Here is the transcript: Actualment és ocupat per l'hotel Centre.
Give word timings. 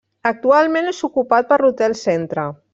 Actualment 0.29 0.89
és 0.93 1.03
ocupat 1.09 1.51
per 1.53 1.61
l'hotel 1.65 1.97
Centre. 2.05 2.51